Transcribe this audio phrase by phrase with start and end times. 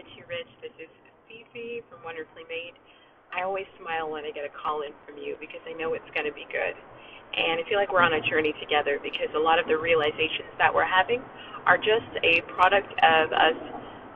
[0.00, 0.48] Richie Rich.
[0.64, 0.88] This is
[1.28, 2.72] Fifi from Wonderfully Made.
[3.36, 6.08] I always smile when I get a call in from you because I know it's
[6.16, 6.72] going to be good.
[7.36, 10.48] And I feel like we're on a journey together because a lot of the realizations
[10.56, 11.20] that we're having
[11.68, 13.60] are just a product of us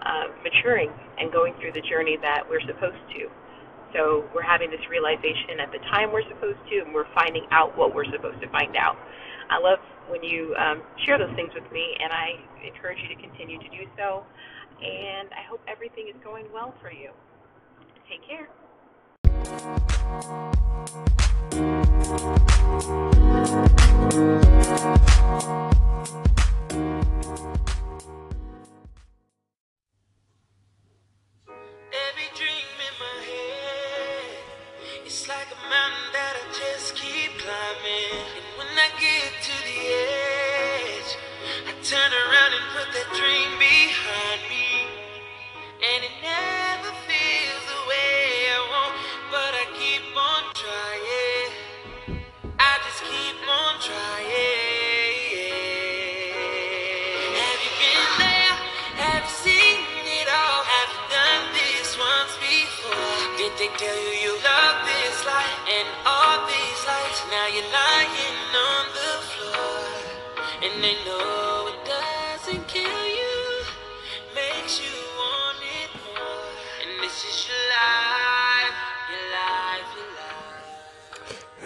[0.08, 0.89] uh, maturing
[1.20, 3.29] and going through the journey that we're supposed to.
[3.93, 7.77] So we're having this realization at the time we're supposed to, and we're finding out
[7.77, 8.96] what we're supposed to find out.
[9.53, 13.21] I love when you um, share those things with me, and I encourage you to
[13.21, 14.25] continue to do so.
[14.82, 17.10] And I hope everything is going well for you.
[18.09, 18.48] Take care.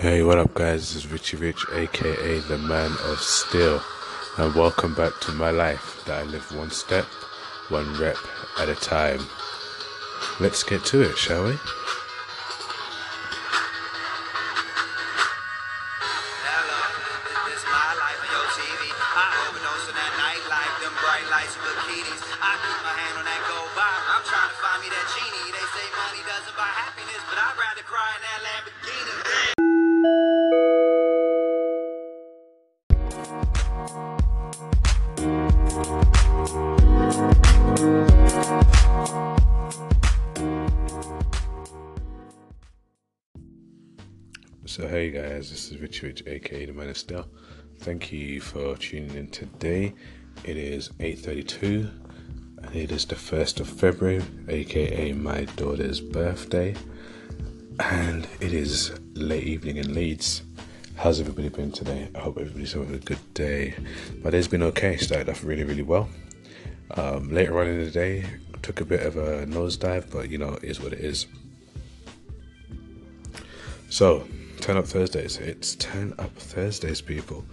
[0.00, 0.94] Hey, what up, guys?
[0.94, 3.82] This is Richie Rich, aka the Man of Steel,
[4.36, 7.04] and welcome back to my life that I live one step,
[7.68, 8.16] one rep
[8.60, 9.18] at a time.
[10.38, 11.56] Let's get to it, shall we?
[45.22, 47.26] Guys, this is Richie Rich, aka the Steel.
[47.80, 49.92] Thank you for tuning in today.
[50.44, 51.90] It is 8:32,
[52.62, 56.76] and it is the first of February, aka my daughter's birthday,
[57.80, 60.42] and it is late evening in Leeds.
[60.94, 62.10] How's everybody been today?
[62.14, 63.74] I hope everybody's having a good day.
[64.22, 64.98] My day's been okay.
[64.98, 66.08] Started off really, really well.
[66.92, 68.24] Um, later on in the day,
[68.62, 71.26] took a bit of a nosedive, but you know, it is what it is.
[73.90, 74.28] So,
[74.58, 75.36] turn up Thursdays.
[75.38, 77.44] It's turn up Thursdays, people.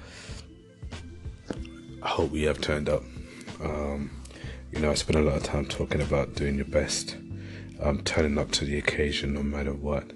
[2.01, 3.03] I hope we have turned up.
[3.61, 4.11] Um,
[4.71, 7.17] you know, I spend a lot of time talking about doing your best,
[7.81, 10.11] um, turning up to the occasion no matter what.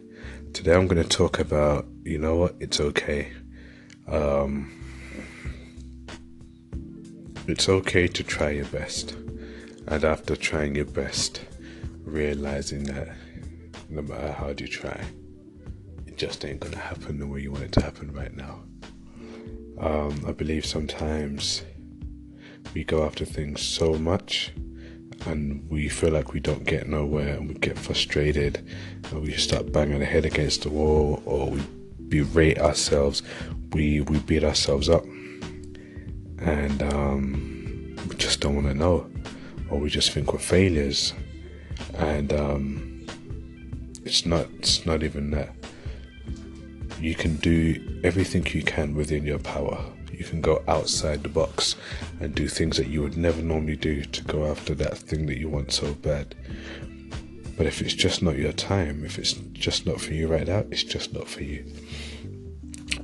[0.53, 3.31] Today, I'm going to talk about, you know what, it's okay.
[4.07, 4.71] Um,
[7.47, 9.15] it's okay to try your best.
[9.87, 11.41] And after trying your best,
[12.03, 13.09] realizing that
[13.89, 15.03] no matter how you try,
[16.19, 18.59] just ain't gonna happen the way you want it to happen right now.
[19.79, 21.63] Um, I believe sometimes
[22.73, 24.51] we go after things so much
[25.25, 28.67] and we feel like we don't get nowhere and we get frustrated
[29.05, 31.61] and we start banging our head against the wall or we
[32.09, 33.23] berate ourselves,
[33.71, 35.05] we, we beat ourselves up.
[36.39, 39.09] And um, we just don't want to know
[39.69, 41.13] or we just think we're failures.
[41.93, 43.07] And um,
[44.03, 45.58] it's not it's not even that
[46.99, 49.83] you can do everything you can within your power.
[50.11, 51.75] You can go outside the box
[52.19, 55.37] and do things that you would never normally do to go after that thing that
[55.37, 56.35] you want so bad.
[57.57, 60.65] But if it's just not your time, if it's just not for you right now,
[60.71, 61.65] it's just not for you.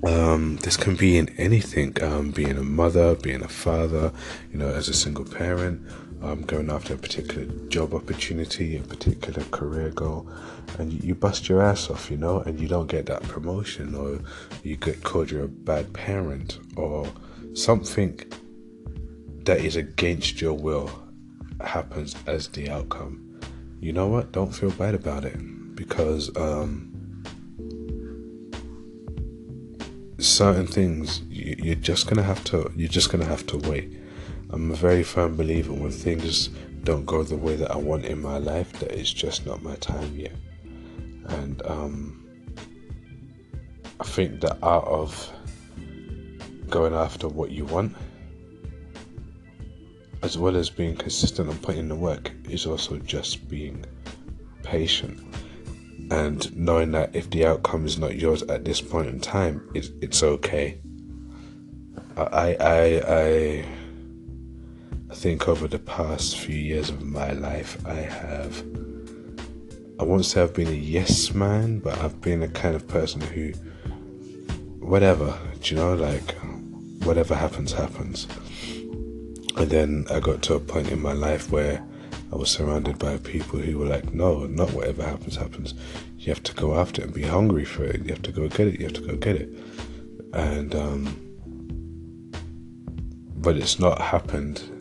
[0.05, 4.11] Um, this can be in anything, um, being a mother, being a father,
[4.51, 5.81] you know, as a single parent,
[6.21, 10.29] um, going after a particular job opportunity, a particular career goal,
[10.79, 14.19] and you, bust your ass off, you know, and you don't get that promotion, or
[14.63, 17.07] you get called you're a bad parent, or
[17.53, 18.19] something
[19.43, 20.89] that is against your will
[21.61, 23.39] happens as the outcome.
[23.79, 24.31] You know what?
[24.31, 25.37] Don't feel bad about it
[25.75, 26.95] because um,
[30.17, 33.91] certain things you, you're just gonna have to you're just gonna have to wait.
[34.55, 36.47] I'm a very firm believer when things
[36.85, 39.75] don't go the way that I want in my life that it's just not my
[39.75, 40.31] time yet.
[41.25, 42.25] And um,
[43.99, 45.29] I think that out of
[46.69, 47.97] going after what you want,
[50.23, 53.85] as well as being consistent and putting in the work, is also just being
[54.63, 55.19] patient
[56.11, 59.89] and knowing that if the outcome is not yours at this point in time, it,
[60.01, 60.79] it's okay.
[62.15, 63.65] I, I, I,
[65.15, 68.61] I think over the past few years of my life, I have.
[69.97, 73.21] I won't say I've been a yes man, but I've been a kind of person
[73.21, 73.53] who,
[74.85, 76.35] whatever, do you know, like,
[77.05, 78.27] whatever happens, happens.
[79.55, 81.81] And then I got to a point in my life where
[82.33, 85.75] I was surrounded by people who were like, no, not whatever happens, happens.
[86.19, 88.03] You have to go after it and be hungry for it.
[88.03, 88.81] You have to go get it.
[88.81, 89.49] You have to go get it.
[90.33, 91.21] And, um,
[93.37, 94.74] but it's not happened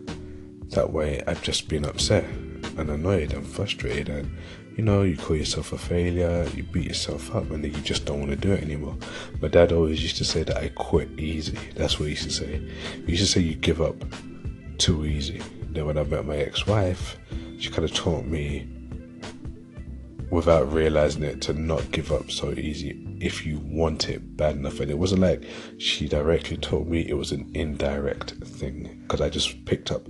[0.74, 1.22] that way.
[1.26, 2.24] I've just been upset
[2.76, 4.08] and annoyed and frustrated.
[4.08, 4.36] And,
[4.76, 8.04] you know, you call yourself a failure, you beat yourself up, and then you just
[8.04, 8.96] don't want to do it anymore.
[9.40, 11.58] My dad always used to say that I quit easy.
[11.76, 12.60] That's what he used to say.
[13.06, 13.96] He used to say you give up
[14.78, 15.40] too easy.
[15.70, 17.16] Then when I met my ex-wife,
[17.58, 18.68] she kind of taught me
[20.34, 24.80] without realizing it to not give up so easy if you want it bad enough.
[24.80, 25.44] And it wasn't like
[25.78, 30.06] she directly told me it was an indirect thing because i just picked up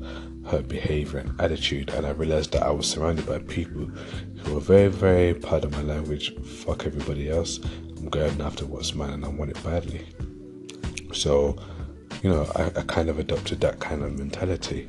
[0.47, 4.61] her behavior and attitude and i realized that i was surrounded by people who were
[4.61, 6.35] very very part of my language.
[6.44, 7.59] Fuck everybody else.
[7.99, 10.06] I'm going after what's mine and i want it badly.
[11.12, 11.56] So
[12.23, 14.88] you know I, I kind of adopted that kind of mentality.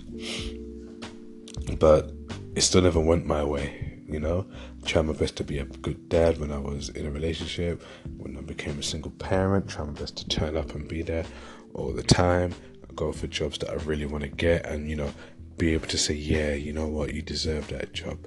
[1.78, 2.12] But
[2.56, 4.46] it still never went my way, you know.
[4.86, 7.84] Try my best to be a good dad when I was in a relationship,
[8.18, 11.26] when I became a single parent, try my best to turn up and be there
[11.74, 12.54] all the time,
[12.96, 15.12] go for jobs that I really want to get, and you know,
[15.58, 18.18] be able to say, yeah, you know what, you deserve that job.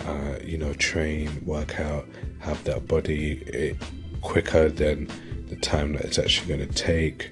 [0.00, 2.08] Uh, you know, train, work out,
[2.40, 3.74] have that body eh,
[4.20, 5.08] quicker than
[5.54, 7.30] the time that it's actually going to take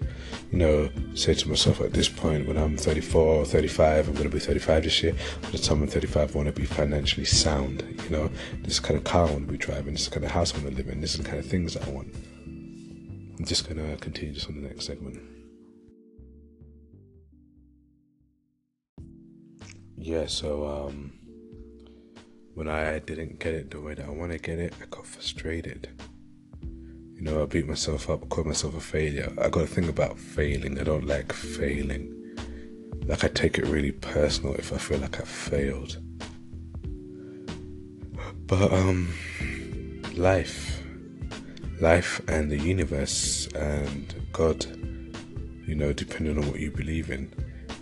[0.52, 4.28] you know, say to myself at this point when I'm 34 or 35, I'm going
[4.28, 5.14] to be 35 this year.
[5.40, 7.82] By the time I'm 35, I want to be financially sound.
[8.04, 10.52] You know, this kind of car I want to be driving, this kind of house
[10.54, 12.14] I want to live in, this is the kind of things that I want.
[12.46, 15.22] I'm just going to continue this on the next segment.
[19.96, 21.12] Yeah, so um,
[22.54, 25.06] when I didn't get it the way that I want to get it, I got
[25.06, 25.88] frustrated.
[27.22, 29.32] You know, I beat myself up, call myself a failure.
[29.40, 30.76] I got to think about failing.
[30.80, 32.12] I don't like failing.
[33.06, 35.98] Like, I take it really personal if I feel like I've failed.
[38.48, 39.14] But, um,
[40.16, 40.82] life,
[41.80, 44.66] life and the universe and God,
[45.64, 47.32] you know, depending on what you believe in,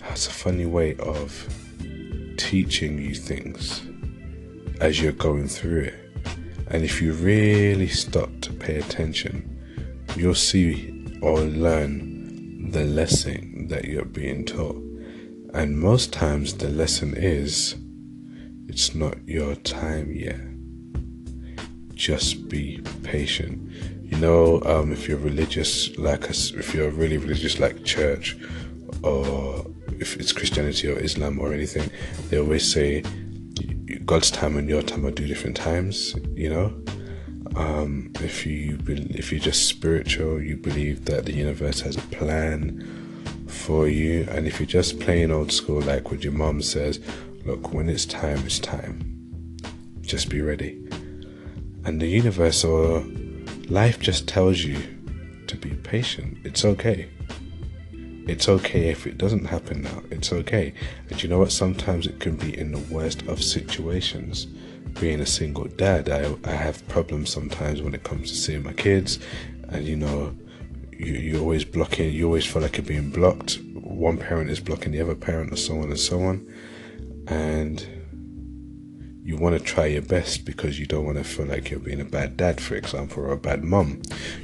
[0.02, 1.48] has a funny way of
[2.36, 3.80] teaching you things
[4.82, 6.09] as you're going through it.
[6.70, 9.58] And if you really start to pay attention,
[10.16, 14.76] you'll see or learn the lesson that you're being taught.
[15.52, 17.74] And most times, the lesson is
[18.68, 20.40] it's not your time yet.
[21.94, 23.68] Just be patient.
[24.04, 28.36] You know, um, if you're religious, like a, if you're really religious, like church,
[29.02, 29.66] or
[29.98, 31.90] if it's Christianity or Islam or anything,
[32.28, 33.02] they always say
[33.98, 36.14] God's time and your time are two different times.
[36.34, 36.82] You know,
[37.56, 42.86] um, if you if you're just spiritual, you believe that the universe has a plan
[43.48, 47.00] for you, and if you're just plain old school, like what your mom says,
[47.44, 49.56] look, when it's time, it's time.
[50.00, 50.86] Just be ready.
[51.84, 53.04] And the universe or
[53.68, 54.78] life just tells you
[55.46, 56.38] to be patient.
[56.44, 57.08] It's okay.
[58.30, 60.02] It's okay if it doesn't happen now.
[60.12, 60.72] It's okay.
[61.08, 61.50] And you know what?
[61.50, 64.46] Sometimes it can be in the worst of situations.
[65.00, 68.72] Being a single dad, I, I have problems sometimes when it comes to seeing my
[68.72, 69.18] kids.
[69.68, 70.36] And you know,
[70.92, 73.58] you, you're always blocking, you always feel like you're being blocked.
[73.74, 76.54] One parent is blocking the other parent, or so on and so on.
[77.26, 77.84] And
[79.22, 82.00] you want to try your best because you don't want to feel like you're being
[82.00, 84.00] a bad dad, for example, or a bad mom.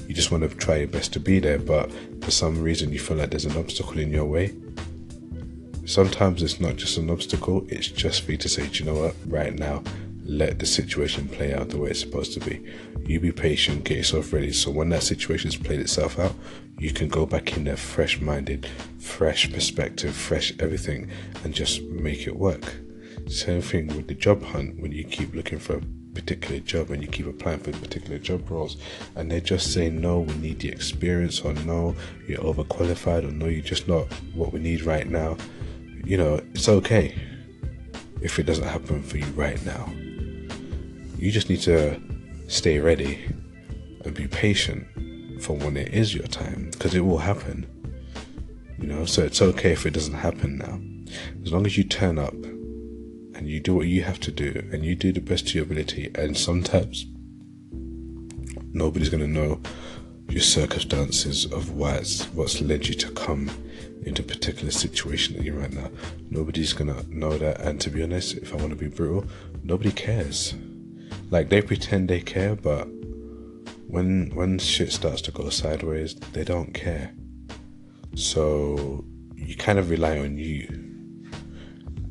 [0.07, 1.91] You just want to try your best to be there, but
[2.23, 4.55] for some reason you feel like there's an obstacle in your way.
[5.87, 9.15] Sometimes it's not just an obstacle, it's just for you to say, you know what,
[9.27, 9.83] right now,
[10.25, 12.61] let the situation play out the way it's supposed to be.
[13.07, 14.53] You be patient, get yourself ready.
[14.53, 16.35] So when that situation has played itself out,
[16.79, 18.69] you can go back in there fresh minded,
[18.99, 21.09] fresh perspective, fresh everything,
[21.45, 22.75] and just make it work.
[23.29, 25.83] Same thing with the job hunt when you keep looking for a
[26.15, 28.77] particular job and you keep applying for particular job roles
[29.17, 31.95] and they're just saying no we need the experience or no
[32.27, 35.37] you're overqualified or no you're just not what we need right now.
[36.05, 37.15] You know it's okay
[38.23, 39.93] if it doesn't happen for you right now.
[41.19, 42.01] You just need to
[42.47, 43.25] stay ready
[44.05, 44.87] and be patient
[45.43, 47.67] for when it is your time because it will happen.
[48.79, 50.81] You know so it's okay if it doesn't happen now.
[51.45, 52.35] As long as you turn up
[53.37, 55.65] and you do what you have to do and you do the best to your
[55.65, 57.07] ability, and sometimes
[58.73, 59.61] nobody's going to know
[60.29, 63.51] your circumstances of what's what's led you to come
[64.05, 65.91] into a particular situation that you're in right now.
[66.31, 69.25] Nobody's gonna know that, and to be honest, if I want to be brutal,
[69.63, 70.55] nobody cares.
[71.31, 72.89] Like they pretend they care, but
[73.89, 77.15] when when shit starts to go sideways, they don't care.
[78.15, 80.86] So you kind of rely on you.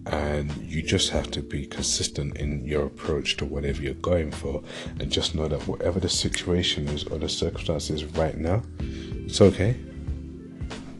[0.08, 4.62] And you just have to be consistent in your approach to whatever you're going for,
[5.00, 9.76] and just know that whatever the situation is or the circumstances right now, it's okay.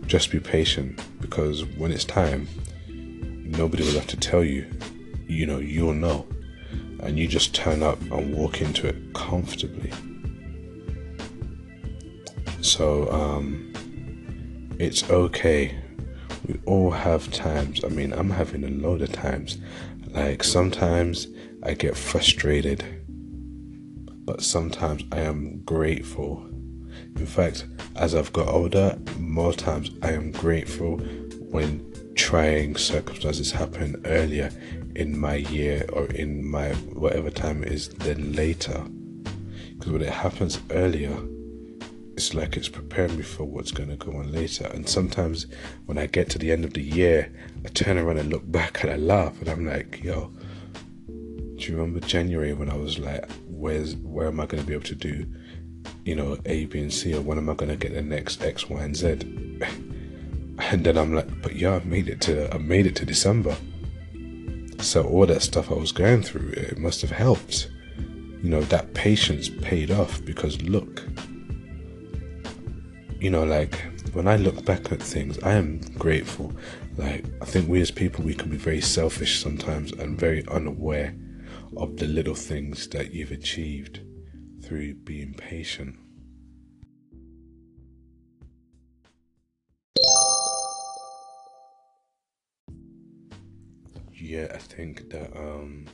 [0.08, 2.48] Just be patient because when it's time,
[2.88, 4.66] nobody will have to tell you.
[5.28, 6.26] You know, you'll know.
[7.02, 9.92] And you just turn up and walk into it comfortably.
[12.62, 13.72] So, um,
[14.80, 15.78] it's okay.
[16.48, 17.84] We all have times.
[17.84, 19.58] I mean, I'm having a load of times.
[20.12, 21.28] Like, sometimes
[21.64, 22.84] I get frustrated,
[24.26, 26.46] but sometimes I am grateful.
[27.16, 30.98] In fact, as I've got older, more times I am grateful
[31.50, 31.84] when
[32.16, 34.52] trying circumstances happen earlier
[34.96, 38.86] in my year or in my whatever time it is than later.
[39.78, 41.18] Because when it happens earlier,
[42.16, 44.68] it's like it's preparing me for what's going to go on later.
[44.74, 45.48] And sometimes
[45.86, 47.30] when I get to the end of the year,
[47.66, 50.32] I turn around and look back and I laugh and I'm like, yo,
[51.08, 54.74] do you remember January when I was like, where's where am I going to be
[54.74, 55.26] able to do,
[56.06, 58.42] you know, A, B, and C, or when am I going to get the next
[58.42, 59.20] X, Y, and Z?
[60.58, 63.58] And then I'm like, but yeah, I made it to I made it to December.
[64.80, 67.70] So all that stuff I was going through, it must have helped.
[68.42, 71.04] You know, that patience paid off because look,
[73.26, 73.82] you know, like
[74.14, 76.54] when I look back at things, I am grateful.
[76.96, 81.16] Like, I think we as people, we can be very selfish sometimes and very unaware
[81.76, 84.02] of the little things that you've achieved
[84.62, 85.98] through being patient.
[94.14, 95.88] Yeah, I think that um,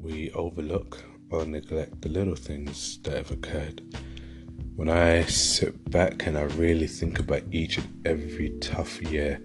[0.00, 3.82] we overlook or neglect the little things that have occurred
[4.76, 9.40] when I sit back and I really think about each and every tough year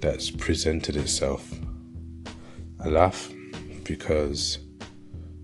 [0.00, 1.52] that's presented itself,
[2.82, 3.30] I laugh
[3.84, 4.58] because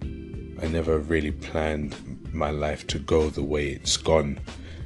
[0.00, 1.94] I never really planned
[2.32, 4.40] my life to go the way it's gone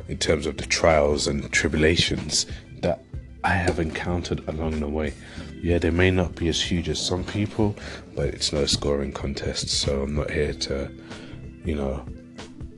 [0.08, 2.46] in terms of the trials and tribulations
[2.82, 3.04] that
[3.44, 5.14] I have encountered along the way.
[5.62, 7.76] Yeah, they may not be as huge as some people,
[8.14, 10.90] but it's no scoring contest, so I'm not here to,
[11.64, 12.04] you know,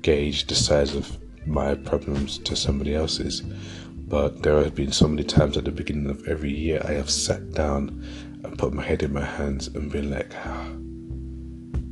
[0.02, 3.40] gauge the size of my problems to somebody else's.
[3.40, 7.11] But there have been so many times at the beginning of every year I have
[7.11, 8.04] sat down
[8.44, 10.68] and put my head in my hands and been like, ah,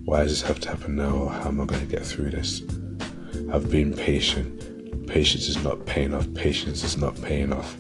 [0.04, 1.28] why does this have to happen now?
[1.28, 2.62] How am I going to get through this?
[3.52, 5.06] I've been patient.
[5.06, 6.32] Patience is not paying off.
[6.34, 7.76] Patience is not paying off.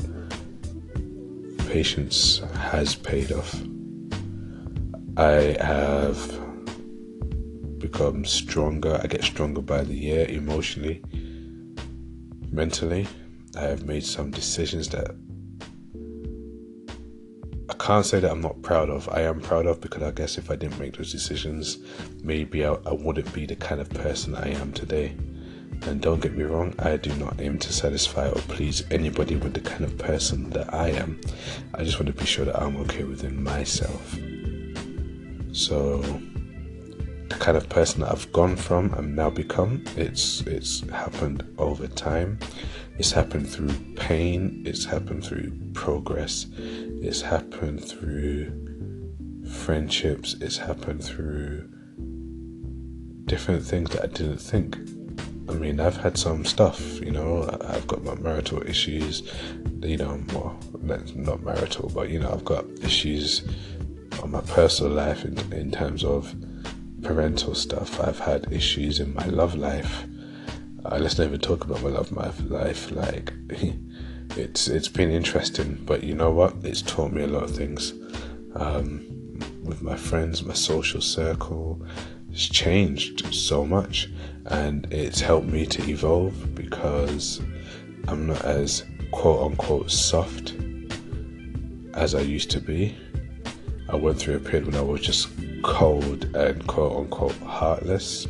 [1.68, 3.54] Patience has paid off.
[5.16, 6.39] I have
[7.90, 9.00] become stronger.
[9.02, 11.02] I get stronger by the year emotionally,
[12.50, 13.06] mentally.
[13.56, 15.10] I have made some decisions that
[17.68, 19.08] I can't say that I'm not proud of.
[19.08, 21.78] I am proud of because I guess if I didn't make those decisions,
[22.22, 25.16] maybe I, I wouldn't be the kind of person I am today.
[25.82, 29.54] And don't get me wrong, I do not aim to satisfy or please anybody with
[29.54, 31.20] the kind of person that I am.
[31.74, 34.16] I just want to be sure that I'm okay within myself.
[35.52, 36.20] So
[37.30, 39.84] the kind of person that I've gone from and now become.
[39.96, 42.38] It's it's happened over time.
[42.98, 44.62] It's happened through pain.
[44.66, 46.46] It's happened through progress.
[46.58, 48.52] It's happened through
[49.48, 50.34] friendships.
[50.40, 51.68] It's happened through
[53.24, 54.76] different things that I didn't think.
[55.48, 59.22] I mean, I've had some stuff, you know, I've got my marital issues,
[59.82, 60.56] you know, well,
[61.16, 63.42] not marital, but, you know, I've got issues
[64.22, 66.32] on my personal life in, in terms of
[67.14, 67.98] parental stuff.
[67.98, 70.04] I've had issues in my love life.
[70.84, 72.12] Uh, let's not even talk about my love
[72.48, 72.88] life.
[72.92, 73.32] Like,
[74.36, 76.54] it's it's been interesting, but you know what?
[76.62, 77.94] It's taught me a lot of things.
[78.54, 79.08] Um,
[79.64, 81.84] with my friends, my social circle,
[82.30, 84.08] it's changed so much,
[84.46, 87.40] and it's helped me to evolve because
[88.06, 90.54] I'm not as quote unquote soft
[91.94, 92.94] as I used to be.
[93.88, 95.28] I went through a period when I was just
[95.62, 98.26] cold and quote unquote heartless.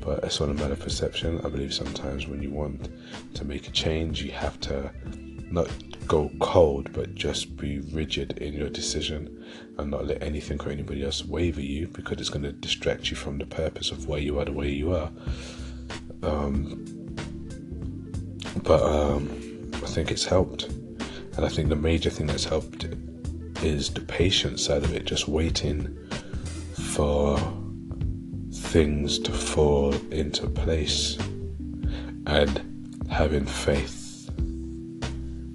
[0.00, 1.40] But it's all a matter of perception.
[1.44, 2.88] I believe sometimes when you want
[3.34, 4.90] to make a change, you have to
[5.50, 5.68] not
[6.06, 9.44] go cold, but just be rigid in your decision
[9.78, 13.16] and not let anything or anybody else waver you because it's going to distract you
[13.16, 15.10] from the purpose of why you are the way you are.
[16.22, 16.84] Um,
[18.62, 22.86] but um, I think it's helped, and I think the major thing that's helped
[23.62, 25.96] is the patience side of it, just waiting
[26.94, 27.36] for
[28.52, 31.18] things to fall into place
[32.26, 34.30] and having faith,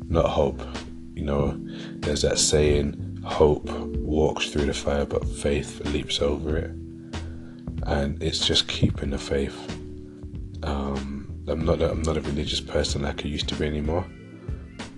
[0.10, 0.62] not hope.
[1.16, 1.58] You know,
[2.02, 6.72] there's that saying, hope walks through the fire, but faith leaps over it.
[7.84, 9.58] And it's just keeping the faith.
[10.64, 14.06] Um, I'm not a, I'm not a religious person like I used to be anymore.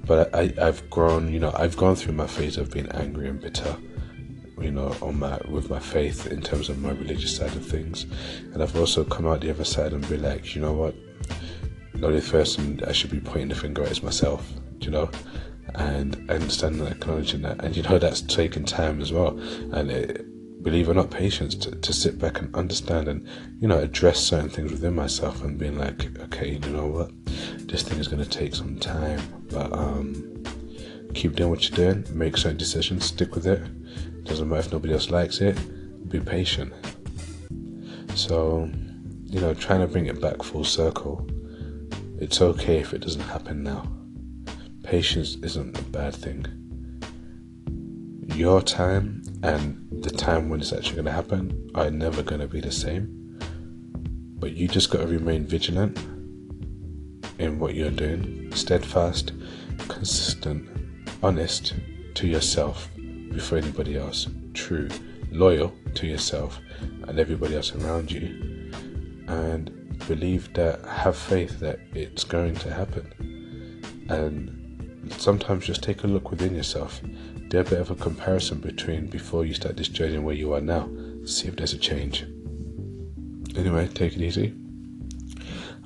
[0.07, 3.39] But I, I've grown, you know, I've gone through my phase of being angry and
[3.39, 3.77] bitter
[4.61, 8.05] you know, on my with my faith in terms of my religious side of things,
[8.53, 10.95] and I've also come out the other side and be like, you know what,
[11.95, 15.09] the only person I should be pointing the finger at is myself, you know,
[15.75, 19.37] and understanding and acknowledging that, and you know that's taken time as well,
[19.73, 20.25] and it,
[20.63, 23.27] believe it or not, patience to, to sit back and understand and
[23.59, 27.11] you know address certain things within myself and being like, okay, you know what,
[27.67, 30.30] this thing is going to take some time, but um,
[31.13, 33.61] keep doing what you're doing, make certain decisions, stick with it.
[34.23, 35.57] Doesn't matter if nobody else likes it.
[36.09, 36.73] Be patient.
[38.15, 38.69] So,
[39.25, 41.27] you know, trying to bring it back full circle.
[42.19, 43.87] It's okay if it doesn't happen now.
[44.83, 46.45] Patience isn't a bad thing.
[48.35, 52.47] Your time and the time when it's actually going to happen are never going to
[52.47, 53.07] be the same.
[54.39, 55.97] But you just got to remain vigilant
[57.39, 59.33] in what you're doing, steadfast,
[59.87, 60.69] consistent,
[61.23, 61.73] honest
[62.15, 64.89] to yourself before anybody else, true,
[65.31, 66.59] loyal to yourself
[67.07, 68.71] and everybody else around you,
[69.27, 73.83] and believe that, have faith that it's going to happen.
[74.09, 77.01] And sometimes just take a look within yourself,
[77.47, 80.53] do a bit of a comparison between before you start this journey and where you
[80.53, 80.89] are now,
[81.25, 82.23] see if there's a change.
[83.55, 84.53] Anyway, take it easy.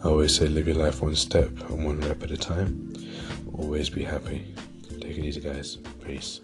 [0.04, 2.94] I always say live your life one step and one rep at a time.
[3.54, 4.54] Always be happy.
[5.16, 5.78] Take it easy, guys.
[6.04, 6.42] Peace.